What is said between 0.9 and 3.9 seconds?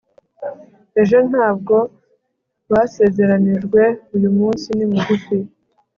ejo ntabwo basezeranijwe